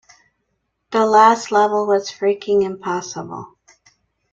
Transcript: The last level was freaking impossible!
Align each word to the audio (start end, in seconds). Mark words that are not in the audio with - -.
The 0.89 1.05
last 1.05 1.51
level 1.51 1.85
was 1.85 2.09
freaking 2.09 2.63
impossible! 2.63 3.55